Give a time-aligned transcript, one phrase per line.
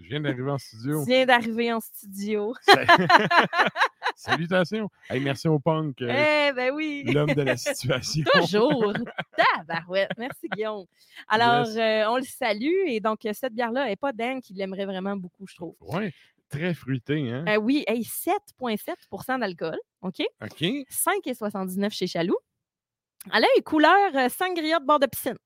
[0.00, 1.04] Je viens d'arriver en studio.
[1.04, 2.54] Tu viens d'arriver en studio.
[4.16, 4.88] Salutations.
[5.08, 7.04] Hey, merci au punk, euh, Eh ben oui.
[7.06, 8.24] l'homme de la situation.
[8.34, 8.92] Toujours.
[9.36, 10.10] Tabarouette.
[10.18, 10.84] Merci, Guillaume.
[11.28, 11.76] Alors, Yes.
[11.76, 12.86] euh, on le salue.
[12.88, 15.74] Et donc, euh, cette bière-là n'est pas dingue, il l'aimerait vraiment beaucoup, je trouve.
[15.80, 16.12] Ouais,
[16.48, 17.44] très fruité, hein?
[17.48, 19.78] Euh, oui, hey, 7,7% d'alcool.
[20.02, 20.20] OK?
[20.42, 20.60] OK.
[20.90, 22.38] 5,79 chez Chaloux.
[23.32, 25.36] Elle a une couleur euh, sangria de bord de piscine.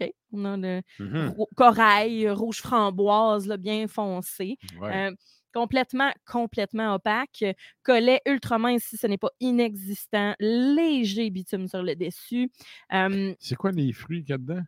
[0.00, 0.12] OK?
[0.32, 0.82] On a le
[1.28, 4.56] ro- corail, euh, rouge framboise, là, bien foncé.
[4.80, 5.08] Ouais.
[5.08, 5.14] Euh,
[5.52, 7.44] complètement, complètement opaque.
[7.82, 10.34] Collet ultra mince si ce n'est pas inexistant.
[10.40, 12.50] Léger bitume sur le dessus.
[12.92, 14.62] Euh, C'est quoi les fruits qu'il y a dedans?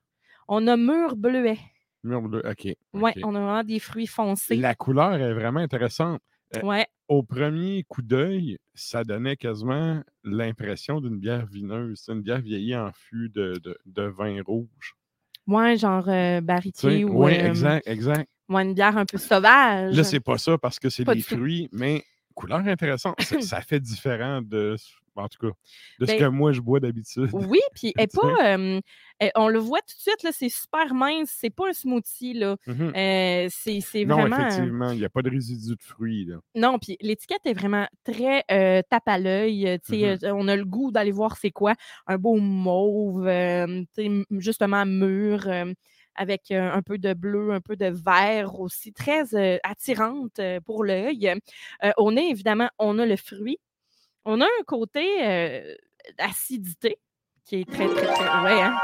[0.49, 1.59] on a mûr bleuet.
[2.05, 2.43] Mûr bleu.
[2.45, 2.67] OK.
[2.95, 3.13] OK.
[3.23, 4.57] on a vraiment des fruits foncés.
[4.57, 6.21] La couleur est vraiment intéressante.
[6.63, 12.03] Ouais, Au premier coup d'œil, ça donnait quasiment l'impression d'une bière vineuse.
[12.05, 14.95] C'est une bière vieillie en fût de, de- de vin rouge.
[15.47, 16.41] Ouais, genre euh,
[16.75, 18.31] sais, ou oui, euh, exact, exact.
[18.49, 19.95] ouais, une bière un peu sauvage.
[19.95, 22.05] Là, c'est pas ça parce que c'est des fruits, mais
[22.35, 23.21] couleur intéressante.
[23.41, 24.77] Ça fait différent de,
[25.17, 25.53] en tout cas,
[26.01, 27.29] de ce Ben, que moi je bois d'habitude.
[27.33, 28.57] Oui, puis elle pas.
[28.57, 28.81] euh,
[29.37, 31.35] on le voit tout de suite, là, c'est super mince.
[31.39, 32.57] C'est pas un smoothie, là.
[32.69, 34.37] Euh, c'est c'est Non, vraiment.
[34.37, 36.25] euh, effectivement, il n'y a pas de résidus de fruits.
[36.25, 36.37] Là.
[36.55, 39.79] Non, puis l'étiquette est vraiment très euh, tape à l'œil.
[39.87, 41.75] tu sais, euh, On a le goût d'aller voir c'est quoi.
[42.07, 43.29] Un beau mauve,
[44.31, 45.47] justement mûr,
[46.15, 51.33] avec un peu de bleu, un peu de vert aussi, très euh, attirante pour l'œil.
[51.85, 53.59] Euh, on est évidemment, on a le fruit.
[54.25, 55.75] On a un côté euh,
[56.19, 56.99] d'acidité
[57.45, 58.43] qui est très, très, très.
[58.45, 58.81] Ouais, hein?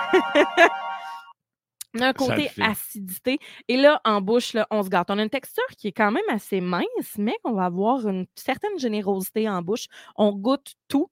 [1.94, 3.38] On a un côté acidité.
[3.66, 5.10] Et là, en bouche, là, on se gâte.
[5.10, 6.84] On a une texture qui est quand même assez mince,
[7.16, 9.86] mais qu'on va avoir une certaine générosité en bouche.
[10.16, 11.10] On goûte tout,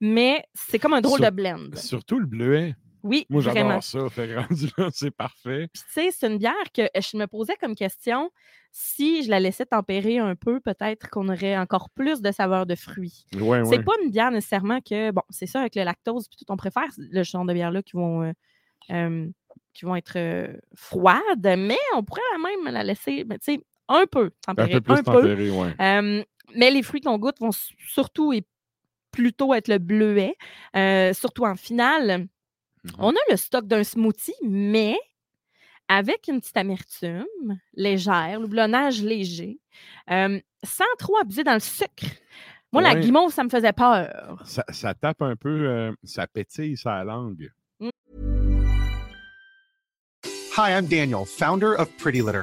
[0.00, 1.76] mais c'est comme un drôle Sur- de blend.
[1.76, 2.76] Surtout le bleuet.
[3.04, 4.08] Oui, Moi, j'adore ça.
[4.08, 5.68] Fait rendu là, c'est parfait.
[5.72, 8.30] Puis, tu sais, c'est une bière que euh, je me posais comme question
[8.72, 12.74] si je la laissais tempérer un peu, peut-être qu'on aurait encore plus de saveur de
[12.74, 13.24] fruits.
[13.36, 13.84] Ouais, C'est ouais.
[13.84, 16.88] pas une bière nécessairement que, bon, c'est ça, avec le lactose, puis tout, on préfère
[16.98, 18.32] le genre de bière-là qui vont, euh,
[18.90, 19.28] euh,
[19.74, 21.20] qui vont être euh, froides,
[21.56, 25.02] mais on pourrait même la laisser, tu sais, un peu Un tempérée, peu plus un
[25.04, 25.12] peu.
[25.12, 26.24] tempéré, ouais.
[26.56, 27.50] Mais les fruits qu'on goûte vont
[27.88, 28.44] surtout et
[29.12, 30.34] plutôt être le bleuet,
[30.76, 32.26] euh, surtout en finale.
[32.84, 32.92] Mhm.
[32.98, 34.96] On a le stock d'un smoothie, mais
[35.88, 37.26] avec une petite amertume
[37.74, 39.58] légère, le blonnage léger,
[40.10, 42.06] euh, sans trop abuser dans le sucre.
[42.72, 44.42] Moi, la guimauve, ça me faisait peur.
[44.44, 47.50] Ça, ça tape un peu, euh, ça pétille sa langue.
[50.56, 52.42] Hi, I'm Daniel, founder of Pretty Litter.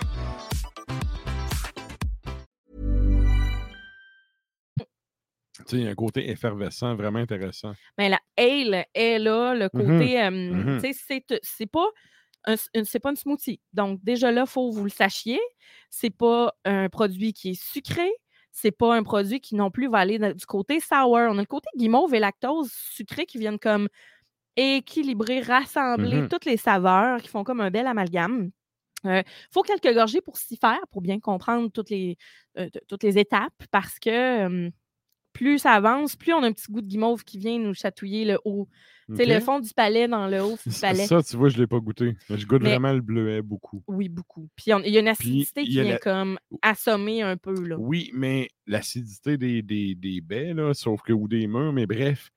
[5.77, 7.73] Il y a un côté effervescent vraiment intéressant.
[7.97, 9.81] Mais la ale est là, le Mhm.
[9.87, 11.87] côté, euh, sais, c'est- c'est pas
[12.85, 13.61] c'est pas une smoothie.
[13.71, 15.39] Donc, déjà là, il faut que vous le sachiez.
[15.91, 18.09] C'est pas un produit qui est sucré.
[18.51, 21.11] C'est pas un produit qui non plus va aller du côté sour.
[21.13, 23.87] On a le côté guimauve et lactose sucré qui viennent comme
[24.57, 26.29] équilibrer, rassembler Mhm.
[26.29, 28.51] toutes les saveurs, qui font comme un bel amalgame.
[29.05, 32.17] Il faut quelques gorgées pour s'y faire, pour bien comprendre toutes les,
[32.57, 34.09] euh, toutes les étapes, parce que
[34.67, 34.69] euh,
[35.33, 38.25] plus ça avance, plus on a un petit goût de guimauve qui vient nous chatouiller
[38.25, 38.67] le haut.
[39.09, 41.05] Tu sais, le fond du palais dans le haut du palais.
[41.05, 42.15] ça, tu vois, je ne l'ai pas goûté.
[42.29, 43.83] Je goûte Mais- vraiment le bleuet beaucoup.
[43.87, 44.47] Oui, beaucoup.
[44.55, 47.53] Puis il y a une acidité qui vient la- comme assommer un peu.
[47.67, 47.75] Là.
[47.77, 52.29] Oui, mais l'acidité des, des, des baies, là, sauf que, ou des murs, mais bref,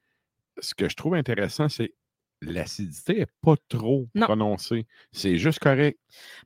[0.60, 1.92] ce que je trouve intéressant, c'est
[2.42, 4.26] l'acidité n'est pas trop Non.
[4.26, 4.86] prononcée.
[5.12, 5.98] C'est juste correct.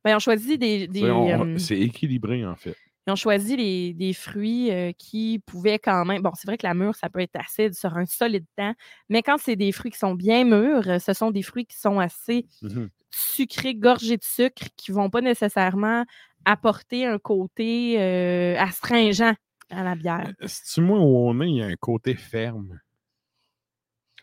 [0.05, 0.87] Ben, on choisit des.
[0.89, 2.77] Des, euh, C'est équilibré, en fait.
[3.09, 6.23] Ils ont choisi les- des fruits euh, qui pouvaient quand même.
[6.23, 8.75] Bon, c'est vrai que la mûre, ça peut être acide sur un solide temps,
[9.09, 11.77] mais quand c'est des fruits qui sont bien mûrs, euh, ce sont des fruits qui
[11.79, 12.91] sont assez Mhm.
[13.11, 16.05] sucrés, gorgés de sucre, qui vont pas nécessairement
[16.45, 19.35] apporter un côté euh, astringent
[19.71, 20.33] à la bière.
[20.47, 22.81] Si moi où on est, il y a un côté ferme?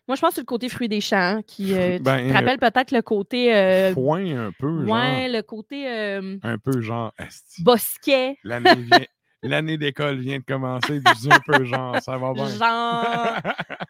[0.08, 2.34] Moi, je pense que c'est le côté fruit des champs qui euh, tu Ben, te
[2.34, 3.56] rappelle peut-être le côté.
[3.56, 5.30] euh, Foin un peu, ouais, genre.
[5.30, 7.12] le côté euh, Un peu genre.
[7.60, 8.38] bosquet.
[9.44, 12.48] L'année d'école vient de commencer, dis un peu genre, ça va bien.
[12.50, 13.42] Genre.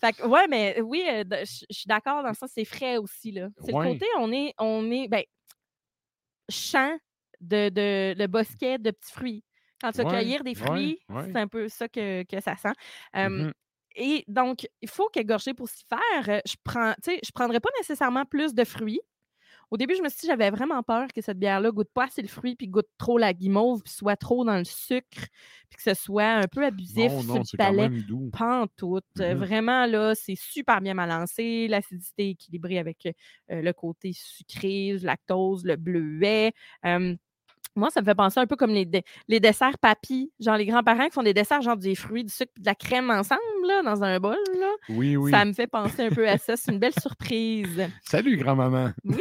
[0.00, 3.32] Fait que, ouais, mais oui, euh, je suis d'accord dans le sens, c'est frais aussi.
[3.32, 3.48] là.
[3.64, 3.84] C'est Ouais.
[3.86, 5.22] le côté, on est, on est, ben,
[6.50, 6.96] champ
[7.40, 9.44] de, de, de bosquet de petits fruits.
[9.80, 11.24] Quand tu vas Ouais, cueillir des fruits, ouais.
[11.26, 12.72] c'est un peu ça que, que ça sent.
[13.16, 13.52] Euh, Mhm.
[13.96, 17.30] Et donc, il faut que gorgée pour s'y faire, euh, je prends, tu sais, je
[17.32, 19.00] prendrais pas nécessairement plus de fruits.
[19.70, 22.22] Au début, je me suis dit, j'avais vraiment peur que cette bière-là goûte pas assez
[22.22, 25.26] le fruit, puis goûte trop la guimauve, puis soit trop dans le sucre,
[25.68, 27.88] puis que ce soit un peu abusif Non, sur non, le c'est quand palais.
[27.88, 28.30] même doux.
[28.32, 29.04] Pantoute.
[29.20, 29.38] Euh, Mhm.
[29.38, 31.66] Vraiment, là, c'est super bien balancé.
[31.68, 33.12] L'acidité est équilibrée avec euh,
[33.62, 36.52] le côté sucré, le lactose, le bleuet.
[36.84, 37.16] Euh,
[37.76, 38.88] moi, ça me fait penser un peu comme les,
[39.28, 40.32] les desserts papy.
[40.40, 42.74] Genre les grands-parents qui font des desserts, genre des fruits, du sucre et de la
[42.74, 44.36] crème ensemble, là, dans un bol.
[44.58, 44.70] Là.
[44.90, 45.30] Oui, oui.
[45.30, 46.56] Ça me fait penser un peu à ça.
[46.56, 47.88] C'est une belle surprise.
[48.02, 48.92] Salut, grand-maman.
[49.04, 49.16] Oui!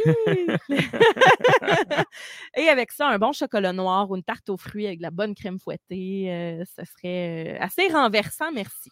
[2.57, 5.11] Et avec ça, un bon chocolat noir ou une tarte aux fruits avec de la
[5.11, 8.89] bonne crème fouettée, euh, ça serait euh, assez renversant, merci.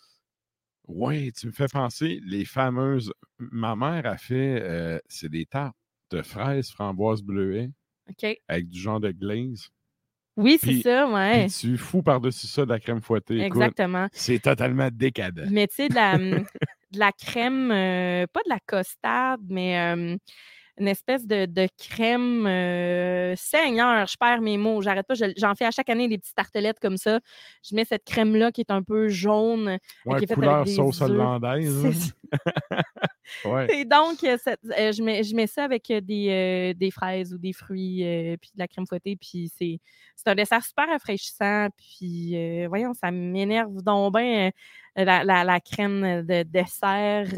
[0.88, 3.14] Oui, tu me fais penser, les fameuses.
[3.38, 5.76] Ma mère a fait, euh, c'est des tartes
[6.10, 7.70] de fraises, framboises bleuets,
[8.12, 8.38] OK?
[8.48, 9.70] avec du genre de glaze.
[10.38, 11.48] Oui, c'est ça, ouais.
[11.48, 13.42] Puis tu fous par-dessus ça de la crème fouettée.
[13.42, 14.08] Exactement.
[14.14, 15.48] c'est totalement décadent.
[15.52, 16.18] Mais tu sais, de la,
[16.92, 20.16] de la crème, euh, pas de la costade, mais euh,
[20.82, 22.46] une espèce de, de crème.
[22.48, 25.14] euh, Seigneur, je perds mes mots, j'arrête pas.
[25.14, 27.20] je- J'en fais à chaque année des petites tartelettes comme ça.
[27.64, 29.78] Je mets cette crème-là qui est un peu jaune.
[30.06, 31.86] Ouais, qui est couleur avec des sauce hollandaise.
[32.32, 32.32] Hein.
[33.46, 33.66] Ouais.
[33.80, 36.92] Et donc, euh, cette- euh, je, mets, je mets ça avec euh, des, euh, des
[36.92, 39.16] fraises ou des fruits, euh, puis de la crème fouettée.
[39.16, 39.80] Puis c'est
[40.18, 41.68] c'est un dessert super rafraîchissant.
[41.78, 44.50] Puis, euh, voyons, ça m'énerve donc bien
[45.00, 47.30] euh, la, la- la crème de dessert.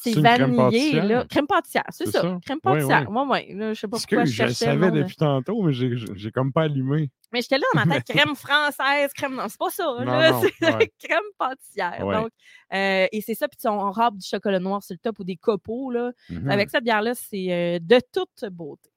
[0.00, 1.24] C'est crème vanillé, là.
[1.28, 2.20] Crème pâtissière, c'est ça.
[2.22, 2.38] ça?
[2.44, 3.08] Crème pâtissière.
[3.08, 3.24] ouais.
[3.24, 3.46] Moi, ouais.
[3.74, 6.62] je sais pas pourquoi que je je le savais depuis tantôt, mais j'ai- comme pas
[6.62, 7.10] allumé.
[7.32, 9.36] Mais j'étais là dans ma tête, crème française, crème.
[9.36, 9.96] Non, c'est pas ça.
[10.42, 11.98] C'est crème pâtissière.
[12.00, 12.28] Donc,
[12.74, 15.36] euh, et c'est ça, puis on râpe du chocolat noir sur le top ou des
[15.36, 15.90] copeaux.
[15.90, 16.12] Là.
[16.30, 16.50] Mhm.
[16.50, 18.90] Avec cette bière-là, c'est euh, de toute beauté.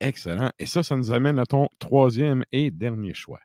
[0.00, 0.50] Excellent.
[0.58, 3.40] Et ça, ça nous amène à ton troisième et dernier choix.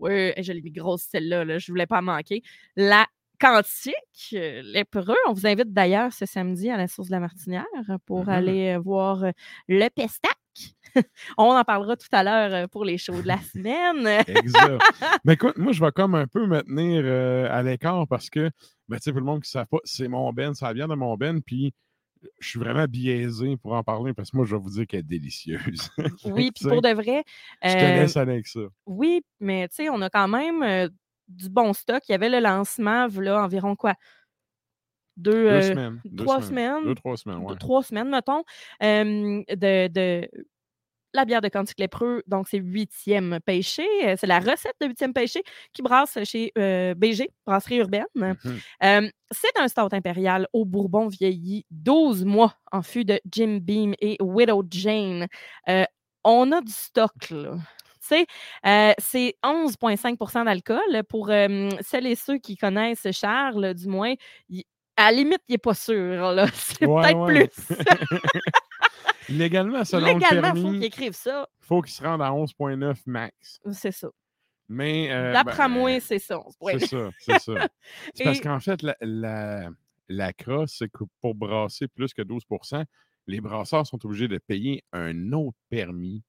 [0.00, 2.42] Oui, je l'ai mis grosse celle-là, là, je ne voulais pas manquer.
[2.76, 3.06] La
[3.38, 3.94] Quantique,
[4.32, 5.14] euh, lépreux.
[5.28, 7.66] On vous invite d'ailleurs ce samedi à la source de la Martinière
[8.06, 8.28] pour Mhm.
[8.30, 9.30] aller euh, voir euh,
[9.68, 10.32] le Pestac.
[11.36, 14.06] On en parlera tout à l'heure pour les shows de la semaine.
[14.28, 14.80] Exact.
[15.26, 18.50] Mais écoute, moi, je vais comme un peu me tenir euh, à l'écart parce que,
[18.88, 20.88] ben, tu sais, pour le monde qui ne savent pas, c'est mon Ben, ça vient
[20.88, 21.74] de mon Ben, puis
[22.38, 25.00] je suis vraiment biaisé pour en parler parce que moi, je vais vous dire qu'elle
[25.00, 25.90] est délicieuse.
[26.24, 27.24] oui, puis pour de vrai.
[27.62, 28.60] Je te euh, laisse avec ça.
[28.86, 30.88] Oui, mais tu sais, on a quand même euh,
[31.28, 32.02] du bon stock.
[32.08, 33.94] Il y avait le lancement, là, environ quoi?
[35.16, 36.00] Deux, Deux semaines.
[36.04, 36.84] deux trois semaines.
[36.84, 37.58] Deux, trois semaines, deux- ouais.
[37.58, 38.44] trois semaines, mettons,
[38.82, 40.28] euh, de, de
[41.16, 42.22] la bière de Cantique Lépreux.
[42.26, 43.84] Donc, c'est huitième pêché.
[44.04, 45.42] Euh, C'est la recette de huitième pêché
[45.72, 48.06] qui brasse chez euh, BG, Brasserie Urbaine.
[48.14, 48.34] Mhm.
[48.84, 53.94] Euh, c'est un stout impérial au bourbon vieilli, 12 mois en fût de Jim Beam
[54.00, 55.26] et Widow Jane.
[55.68, 55.84] Euh,
[56.22, 57.54] on a du stock, là.
[58.64, 61.02] Euh, c'est 11,5% d'alcool.
[61.08, 64.14] Pour euh, celles et ceux qui connaissent Charles, du moins,
[64.48, 64.62] il-
[64.96, 66.34] à la limite, il n'est pas sûr.
[66.54, 67.48] C'est Ouais, peut-être ouais.
[67.48, 67.76] plus.
[69.28, 71.48] Légalement, selon Légalement, le il faut permis, qu'ils écrivent ça.
[71.62, 73.60] il faut qu'il se rende à 11,9 max.
[73.72, 74.08] C'est ça.
[74.68, 75.10] Mais.
[75.12, 76.40] euh, D'après ben, moi, c'est ça.
[76.60, 77.68] C'est ça, c'est ça.
[78.14, 79.70] C'est parce Et- qu'en fait, la, la,
[80.08, 82.84] la crosse, c'est que pour brasser plus que 12%
[83.28, 86.22] les brasseurs sont obligés de payer un autre permis.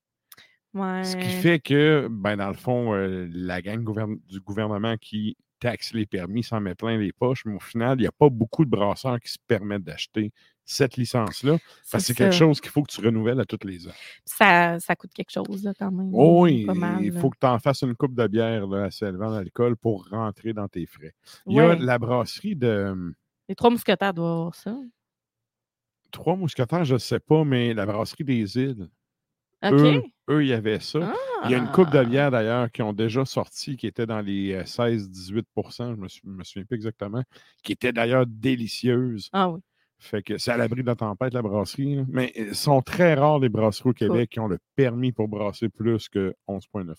[0.73, 1.03] Ouais.
[1.03, 5.37] Ce qui fait que, ben, dans le fond, euh, la gang gouverne- du gouvernement qui
[5.59, 8.29] taxe les permis s'en met plein les poches, mais au final, il n'y a pas
[8.29, 10.31] beaucoup de brasseurs qui se permettent d'acheter
[10.65, 11.57] cette licence-là.
[11.91, 13.93] Parce que c'est quelque chose qu'il faut que tu renouvelles à toutes les ans.
[14.25, 16.09] Ça, ça coûte quelque chose, là, quand même.
[16.13, 18.85] Oh oui, Pas mal, il faut que tu en fasses une coupe de bière là,
[18.85, 21.13] assez élevant d'alcool pour rentrer dans tes frais.
[21.45, 23.13] Il y a la brasserie de
[23.47, 24.75] Les trois mousquetaires doivent avoir ça.
[26.11, 28.87] Trois Mousquetaires, je ne sais pas, mais la brasserie des îles,
[29.63, 31.13] Eux, eux, il y avait ça.
[31.45, 32.03] Il y a une coupe de Ah.
[32.03, 36.21] bières d'ailleurs qui ont déjà sorti, qui était dans les euh, 16-18% je me, sou-
[36.25, 37.23] me souviens plus exactement,
[37.63, 39.29] qui était d'ailleurs délicieuse.
[39.33, 39.59] Ah oui.
[39.99, 41.95] Fait que c'est à l'abri de la tempête, la brasserie.
[41.95, 42.03] là.
[42.09, 45.69] Mais ils sont très rares les brasseries au Québec qui ont le permis pour brasser
[45.69, 46.93] plus que 11,9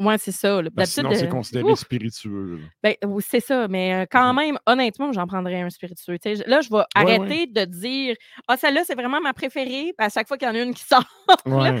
[0.00, 0.62] Ouais, c'est ça.
[0.62, 0.70] là.
[0.70, 2.60] D'habitude, Sinon, c'est euh, considéré ouf, spiritueux.
[2.82, 6.16] ben, oui, c'est ça, mais euh, quand même, honnêtement, j'en prendrais un spiritueux.
[6.46, 8.16] Là, je vais arrêter de dire
[8.48, 9.92] Ah, celle-là, c'est vraiment ma préférée.
[9.98, 11.04] À chaque fois qu'il y en a une qui sort,
[11.44, 11.74] là,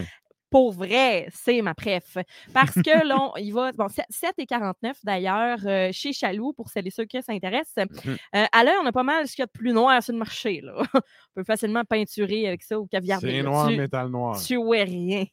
[0.50, 2.18] pour vrai, c'est ma préf.
[2.52, 3.72] Parce que là, il va.
[3.72, 7.86] Bon, 7,49 d'ailleurs, euh, chez Chaloux, pour celles et ceux qui s'intéressent.
[8.06, 10.12] Euh, à l'œil, on a pas mal ce qu'il y a de plus noir sur
[10.12, 10.60] le marché.
[10.62, 10.74] Là.
[10.94, 11.00] on
[11.36, 13.38] peut facilement peinturer avec ça ou caviarder.
[13.38, 14.42] C'est noir, métal noir.
[14.42, 15.24] tu vois rien.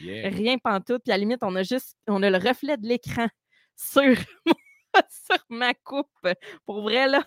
[0.00, 0.30] Yeah.
[0.30, 1.02] Rien pantoute.
[1.04, 3.28] Puis à la limite, on a juste on a le reflet de l'écran
[3.76, 4.14] sur,
[5.10, 6.28] sur ma coupe.
[6.64, 7.22] Pour vrai, là.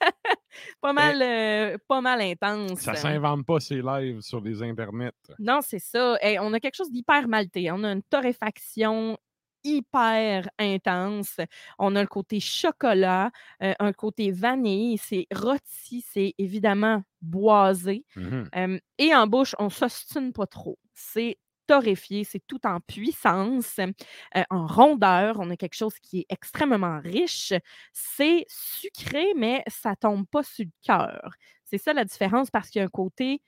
[0.80, 2.80] pas, mal, euh, pas mal intense.
[2.80, 5.12] Ça s'invente pas ces lives sur les internets.
[5.38, 6.16] Non, c'est ça.
[6.20, 7.70] Hey, on a quelque chose d'hyper maltais.
[7.70, 9.16] On a une torréfaction
[9.64, 11.36] hyper intense.
[11.78, 13.30] On a le côté chocolat,
[13.62, 18.04] euh, un côté vanille, c'est rôti, c'est évidemment boisé.
[18.16, 18.48] Mhm.
[18.56, 20.78] Euh, et en bouche, on s'ostine pas trop.
[20.94, 25.36] C'est torréfié, c'est tout en puissance, euh, en rondeur.
[25.38, 27.52] On a quelque chose qui est extrêmement riche.
[27.92, 31.30] C'est sucré, mais ça tombe pas sur le cœur.
[31.64, 33.40] C'est ça la différence parce qu'il y a un côté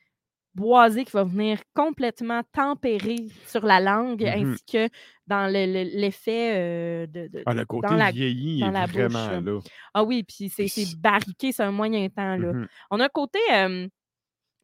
[0.53, 4.51] boisé qui va venir complètement tempérer sur la langue, Mhm.
[4.53, 4.89] ainsi que
[5.29, 8.87] dans le- le- l'effet euh, de, de- Ah, le côté dans la- vieilli dans la
[8.87, 9.41] vraiment là.
[9.41, 9.61] là.
[9.95, 10.67] Ah oui, puis c'est
[10.99, 12.37] barriqué, c'est un moyen temps.
[12.37, 12.53] Là.
[12.53, 12.67] Mhm.
[12.91, 13.87] On a un côté, euh,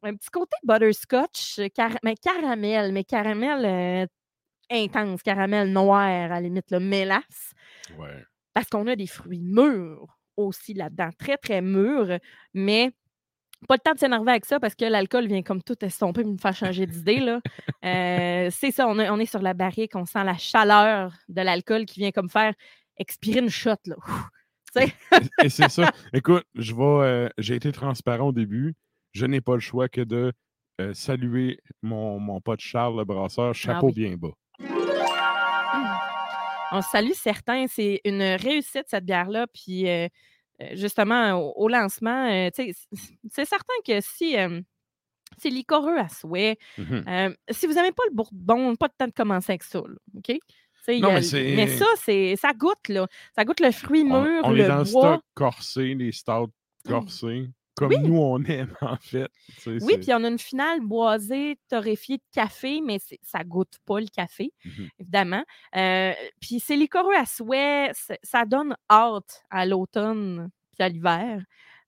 [0.03, 4.05] un petit côté butterscotch, euh, cara- mais caramel, mais caramel euh,
[4.69, 7.53] intense, caramel noir à la limite, le mélasse,
[7.97, 8.23] Ouais.
[8.53, 10.05] parce qu'on a des fruits mûrs
[10.35, 12.19] aussi là-dedans, très très mûrs,
[12.53, 12.91] mais
[13.67, 16.25] pas le temps de s'énerver avec ça parce que l'alcool vient comme tout estomper et
[16.25, 17.19] me faire changer d'idée.
[17.19, 17.41] là.
[17.83, 21.41] Euh, c'est ça, on, est- on est sur la barrique, on sent la chaleur de
[21.41, 22.53] l'alcool qui vient comme faire
[22.97, 23.71] expirer une shot.
[23.87, 23.95] Là.
[24.79, 25.89] Et- Et c'est ça.
[26.13, 26.83] Écoute, je vais.
[26.83, 28.75] euh, J'ai été transparent au début.
[29.17, 30.31] Je n'ai pas le choix que de
[30.79, 33.93] euh, saluer mon, mon pote Charles le brasseur, chapeau oui.
[33.93, 34.33] bien bas.
[36.71, 37.65] On salue certains.
[37.67, 39.47] C'est une réussite, cette bière-là.
[39.51, 40.07] Puis, euh,
[40.61, 44.35] euh, justement, au, au lancement, euh, c'est certain que si
[45.39, 49.13] c'est liquoreux à souhait, euh, si vous n'aimez pas le bourbon, pas de temps de
[49.13, 49.79] commencer avec ça.
[49.79, 50.37] là, OK?
[51.01, 53.07] Non, a mais ça, c'est, ça goûte, là.
[53.35, 55.15] Ça goûte le fruit mûr, on le est dans le bois.
[55.15, 56.53] stock corsé, les stouts
[56.87, 57.99] corsés, comme Oui.
[57.99, 59.29] nous on aime en fait.
[59.61, 63.77] Tu sais, Oui, puis on a une finale boisée, torréfiée de café, mais ça goûte
[63.85, 64.89] pas le café, Mhm.
[64.99, 65.43] évidemment.
[65.75, 67.91] Euh, puis c'est liquoreux à souhait,
[68.23, 71.41] ça donne hâte à l'automne puis à l'hiver.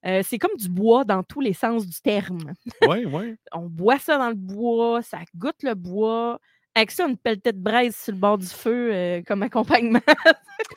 [0.06, 2.54] Euh, c'est comme du bois dans tous les sens du terme.
[2.88, 3.36] Ouais, ouais.
[3.52, 6.38] On boit ça dans le bois, ça goûte le bois.
[6.74, 10.00] Avec ça, une pelletée de braise sur le bord du feu euh, comme accompagnement.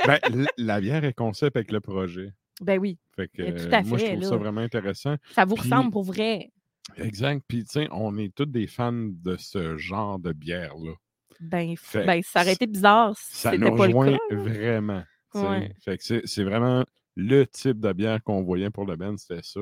[0.08, 0.18] Ben,
[0.58, 2.32] la bière est concept avec le projet.
[2.64, 4.30] Ben oui, Fait que, tout euh, à moi, je fait, trouve là.
[4.30, 5.16] ça vraiment intéressant.
[5.32, 6.52] ça vous Puis- ressemble pour vrai.
[6.98, 7.44] Exact.
[7.48, 10.94] Puis, tu sais, on est tous des fans de ce genre de bière-là.
[11.40, 14.18] Ben, Fait ben, ça aurait été bizarre si Ça nous pas le rejoint cas.
[14.30, 14.36] là.
[14.42, 15.04] vraiment.
[15.34, 15.74] Ouais.
[15.84, 19.42] Fait que c'est c'est vraiment le type de bière qu'on voyait pour le Ben, c'était
[19.44, 19.62] ça.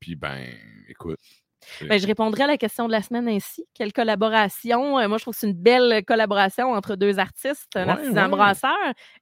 [0.00, 0.44] Puis, ben,
[0.88, 1.18] écoute.
[1.88, 3.64] Ben, je répondrai à la question de la semaine ainsi.
[3.74, 4.98] Quelle collaboration?
[4.98, 8.22] Euh, moi, je trouve que c'est une belle collaboration entre deux artistes, un Ouais, artisan
[8.24, 8.28] ouais.
[8.28, 8.76] brasseur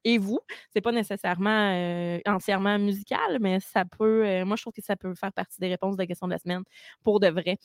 [0.05, 0.39] et vous.
[0.73, 4.25] C'est pas nécessairement euh, entièrement musical, mais ça peut.
[4.27, 6.33] euh, moi, je trouve que ça peut faire partie des réponses de la question de
[6.33, 6.63] la semaine
[7.03, 7.57] pour de vrai.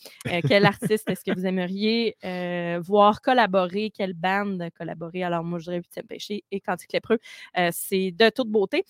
[0.48, 2.16] Quel artiste est-ce que vous aimeriez
[2.80, 3.92] voir collaborer?
[3.96, 5.24] Quelle bande collaborer?
[5.24, 7.20] Alors, moi, je dirais Huitième Péché et Cantique Lépreux.
[7.72, 8.86] C'est de toute beauté.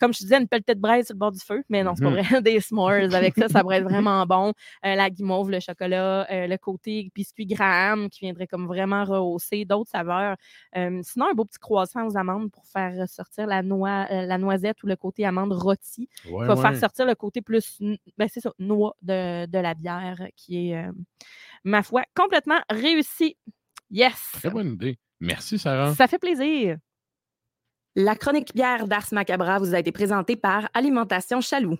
[0.00, 1.94] Comme je te disais, une pelletée de braise sur le bord du feu, mais non,
[1.96, 2.22] c'est pas vrai.
[2.42, 4.52] Des s'mores avec ça, ça pourrait être vraiment bon.
[4.84, 9.64] Euh, la guimauve, le chocolat, euh, le côté biscuit Graham qui viendrait comme vraiment rehausser
[9.64, 10.36] d'autres saveurs.
[10.76, 14.38] Euh, sinon, un beau petit croissant aux amandes pour faire ressortir la, noix, euh, la
[14.38, 16.08] noisette ou le côté amande rôti.
[16.28, 17.80] ouais, va faire sortir le côté plus,
[18.18, 20.92] ben, c'est ça, noix de, de la bière qui est, euh,
[21.64, 23.36] ma foi, complètement réussi.
[23.90, 24.30] Yes!
[24.32, 24.98] Très bonne idée.
[25.20, 25.94] Merci, Sarah.
[25.94, 26.76] Ça fait plaisir.
[27.94, 31.76] La chronique bière d'Ars Macabra vous a été présentée par Alimentation Chaloux.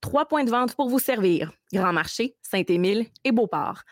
[0.00, 1.52] Trois points de vente pour vous servir.
[1.72, 3.82] Grand Marché, Saint-Émile et Beauport.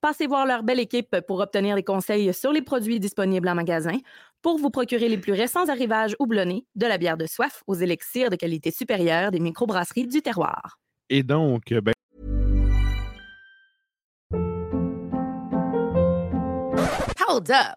[0.00, 3.98] Passez voir leur belle équipe pour obtenir des conseils sur les produits disponibles en magasin,
[4.40, 8.30] pour vous procurer les plus récents arrivages houblonnés, de la bière de soif aux élixirs
[8.30, 10.78] de qualité supérieure des microbrasseries du terroir.
[11.10, 11.92] Et donc, ben,
[17.28, 17.76] Hold up.